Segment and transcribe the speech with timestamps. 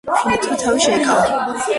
[0.19, 1.59] ფინეთმა თავი შეიკავა.